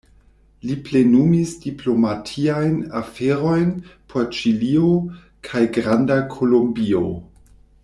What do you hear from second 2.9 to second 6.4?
aferojn por Ĉilio kaj Granda